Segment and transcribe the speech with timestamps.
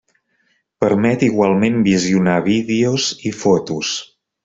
[0.83, 3.97] Permet igualment visionar vídeos i fotos.